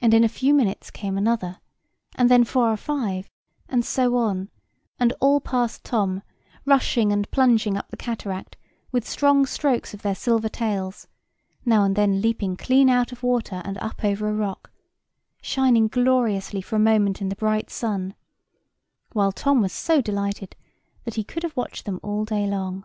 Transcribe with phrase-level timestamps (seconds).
[0.00, 1.58] And in a few minutes came another,
[2.14, 3.28] and then four or five,
[3.68, 4.50] and so on;
[5.00, 6.22] and all passed Tom,
[6.64, 8.56] rushing and plunging up the cataract
[8.92, 11.08] with strong strokes of their silver tails,
[11.64, 14.70] now and then leaping clean out of water and up over a rock,
[15.42, 18.14] shining gloriously for a moment in the bright sun;
[19.10, 20.54] while Tom was so delighted
[21.02, 22.84] that he could have watched them all day long.